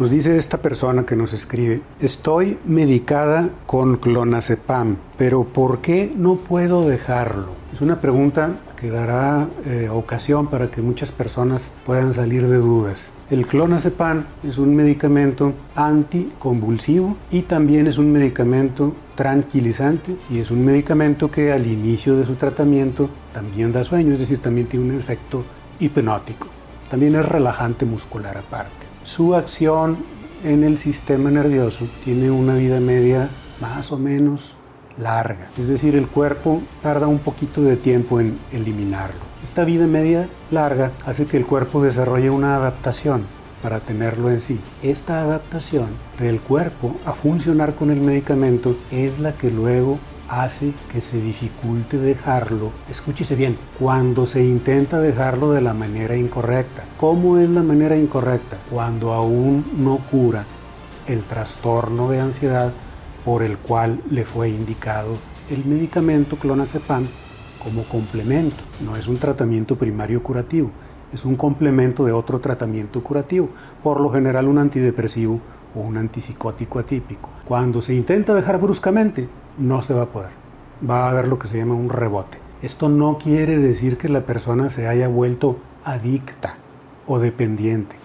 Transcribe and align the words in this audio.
Nos 0.00 0.08
dice 0.08 0.34
esta 0.38 0.62
persona 0.62 1.04
que 1.04 1.14
nos 1.14 1.34
escribe, 1.34 1.82
estoy 2.00 2.56
medicada 2.64 3.50
con 3.66 3.98
clonazepam, 3.98 4.96
pero 5.18 5.44
¿por 5.44 5.82
qué 5.82 6.10
no 6.16 6.36
puedo 6.36 6.88
dejarlo? 6.88 7.48
Es 7.70 7.82
una 7.82 8.00
pregunta 8.00 8.52
que 8.80 8.88
dará 8.88 9.50
eh, 9.66 9.90
ocasión 9.90 10.46
para 10.46 10.70
que 10.70 10.80
muchas 10.80 11.12
personas 11.12 11.70
puedan 11.84 12.14
salir 12.14 12.48
de 12.48 12.56
dudas. 12.56 13.12
El 13.30 13.46
clonazepam 13.46 14.24
es 14.42 14.56
un 14.56 14.74
medicamento 14.74 15.52
anticonvulsivo 15.74 17.18
y 17.30 17.42
también 17.42 17.86
es 17.86 17.98
un 17.98 18.10
medicamento 18.10 18.94
tranquilizante 19.16 20.16
y 20.30 20.38
es 20.38 20.50
un 20.50 20.64
medicamento 20.64 21.30
que 21.30 21.52
al 21.52 21.66
inicio 21.66 22.16
de 22.16 22.24
su 22.24 22.36
tratamiento 22.36 23.10
también 23.34 23.70
da 23.70 23.84
sueño, 23.84 24.14
es 24.14 24.20
decir, 24.20 24.38
también 24.38 24.66
tiene 24.66 24.94
un 24.94 24.98
efecto 24.98 25.44
hipnótico. 25.78 26.46
También 26.88 27.16
es 27.16 27.26
relajante 27.26 27.84
muscular 27.84 28.38
aparte. 28.38 28.89
Su 29.02 29.34
acción 29.34 29.96
en 30.44 30.62
el 30.62 30.76
sistema 30.76 31.30
nervioso 31.30 31.86
tiene 32.04 32.30
una 32.30 32.54
vida 32.54 32.80
media 32.80 33.30
más 33.58 33.92
o 33.92 33.98
menos 33.98 34.56
larga. 34.98 35.48
Es 35.58 35.68
decir, 35.68 35.96
el 35.96 36.06
cuerpo 36.06 36.60
tarda 36.82 37.06
un 37.06 37.18
poquito 37.18 37.62
de 37.62 37.76
tiempo 37.76 38.20
en 38.20 38.38
eliminarlo. 38.52 39.20
Esta 39.42 39.64
vida 39.64 39.86
media 39.86 40.28
larga 40.50 40.92
hace 41.06 41.24
que 41.24 41.38
el 41.38 41.46
cuerpo 41.46 41.82
desarrolle 41.82 42.28
una 42.28 42.56
adaptación 42.56 43.24
para 43.62 43.80
tenerlo 43.80 44.30
en 44.30 44.42
sí. 44.42 44.60
Esta 44.82 45.22
adaptación 45.22 45.88
del 46.18 46.38
cuerpo 46.38 46.94
a 47.06 47.12
funcionar 47.12 47.76
con 47.76 47.90
el 47.90 48.02
medicamento 48.02 48.76
es 48.90 49.18
la 49.18 49.32
que 49.32 49.50
luego 49.50 49.98
hace 50.30 50.72
que 50.92 51.00
se 51.00 51.20
dificulte 51.20 51.98
dejarlo. 51.98 52.70
Escúchese 52.88 53.34
bien, 53.34 53.58
cuando 53.78 54.26
se 54.26 54.44
intenta 54.44 55.00
dejarlo 55.00 55.50
de 55.50 55.60
la 55.60 55.74
manera 55.74 56.16
incorrecta. 56.16 56.84
¿Cómo 56.96 57.36
es 57.38 57.48
la 57.50 57.64
manera 57.64 57.96
incorrecta? 57.96 58.58
Cuando 58.70 59.12
aún 59.12 59.64
no 59.76 59.98
cura 60.10 60.44
el 61.08 61.22
trastorno 61.22 62.10
de 62.10 62.20
ansiedad 62.20 62.72
por 63.24 63.42
el 63.42 63.58
cual 63.58 64.00
le 64.08 64.24
fue 64.24 64.50
indicado 64.50 65.16
el 65.50 65.64
medicamento 65.64 66.36
clonazepam 66.36 67.06
como 67.62 67.82
complemento. 67.82 68.62
No 68.84 68.96
es 68.96 69.08
un 69.08 69.16
tratamiento 69.16 69.76
primario 69.76 70.22
curativo, 70.22 70.70
es 71.12 71.24
un 71.24 71.34
complemento 71.34 72.04
de 72.04 72.12
otro 72.12 72.38
tratamiento 72.38 73.02
curativo, 73.02 73.48
por 73.82 74.00
lo 74.00 74.10
general 74.10 74.46
un 74.46 74.58
antidepresivo 74.58 75.40
o 75.74 75.80
un 75.80 75.96
antipsicótico 75.96 76.78
atípico. 76.78 77.30
Cuando 77.44 77.82
se 77.82 77.94
intenta 77.94 78.32
dejar 78.32 78.60
bruscamente, 78.60 79.28
no 79.58 79.82
se 79.82 79.94
va 79.94 80.02
a 80.02 80.06
poder. 80.06 80.30
Va 80.88 81.04
a 81.04 81.10
haber 81.10 81.28
lo 81.28 81.38
que 81.38 81.48
se 81.48 81.58
llama 81.58 81.74
un 81.74 81.90
rebote. 81.90 82.38
Esto 82.62 82.88
no 82.88 83.18
quiere 83.18 83.58
decir 83.58 83.96
que 83.96 84.08
la 84.08 84.20
persona 84.20 84.68
se 84.68 84.86
haya 84.86 85.08
vuelto 85.08 85.56
adicta 85.84 86.56
o 87.06 87.18
dependiente. 87.18 87.96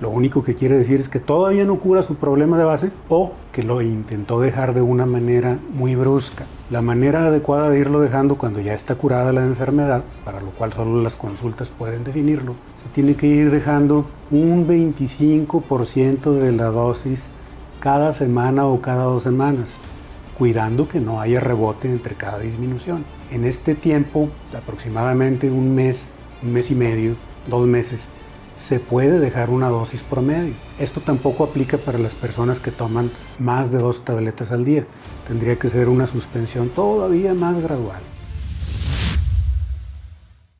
Lo 0.00 0.08
único 0.08 0.42
que 0.42 0.54
quiere 0.54 0.78
decir 0.78 0.98
es 0.98 1.10
que 1.10 1.20
todavía 1.20 1.66
no 1.66 1.78
cura 1.78 2.02
su 2.02 2.14
problema 2.14 2.56
de 2.56 2.64
base 2.64 2.90
o 3.10 3.32
que 3.52 3.62
lo 3.62 3.82
intentó 3.82 4.40
dejar 4.40 4.72
de 4.72 4.80
una 4.80 5.04
manera 5.04 5.58
muy 5.74 5.94
brusca. 5.94 6.46
La 6.70 6.80
manera 6.80 7.26
adecuada 7.26 7.68
de 7.68 7.78
irlo 7.78 8.00
dejando 8.00 8.38
cuando 8.38 8.60
ya 8.60 8.72
está 8.72 8.94
curada 8.94 9.30
la 9.32 9.44
enfermedad, 9.44 10.02
para 10.24 10.40
lo 10.40 10.52
cual 10.52 10.72
solo 10.72 11.02
las 11.02 11.16
consultas 11.16 11.68
pueden 11.68 12.02
definirlo, 12.02 12.54
se 12.82 12.88
tiene 12.94 13.14
que 13.14 13.26
ir 13.26 13.50
dejando 13.50 14.06
un 14.30 14.66
25% 14.66 16.32
de 16.32 16.52
la 16.52 16.66
dosis 16.66 17.28
cada 17.78 18.14
semana 18.14 18.66
o 18.66 18.80
cada 18.80 19.04
dos 19.04 19.22
semanas, 19.22 19.76
cuidando 20.40 20.88
que 20.88 21.00
no 21.00 21.20
haya 21.20 21.38
rebote 21.38 21.86
entre 21.86 22.14
cada 22.14 22.38
disminución. 22.38 23.04
En 23.30 23.44
este 23.44 23.74
tiempo, 23.74 24.30
aproximadamente 24.56 25.50
un 25.50 25.74
mes, 25.74 26.12
un 26.42 26.54
mes 26.54 26.70
y 26.70 26.74
medio, 26.74 27.14
dos 27.46 27.66
meses, 27.66 28.10
se 28.56 28.80
puede 28.80 29.20
dejar 29.20 29.50
una 29.50 29.68
dosis 29.68 30.02
promedio. 30.02 30.54
Esto 30.78 31.02
tampoco 31.02 31.44
aplica 31.44 31.76
para 31.76 31.98
las 31.98 32.14
personas 32.14 32.58
que 32.58 32.70
toman 32.70 33.10
más 33.38 33.70
de 33.70 33.80
dos 33.80 34.02
tabletas 34.02 34.50
al 34.50 34.64
día. 34.64 34.86
Tendría 35.28 35.58
que 35.58 35.68
ser 35.68 35.90
una 35.90 36.06
suspensión 36.06 36.70
todavía 36.70 37.34
más 37.34 37.60
gradual. 37.60 38.00